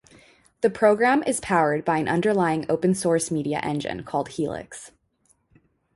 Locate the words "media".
3.29-3.59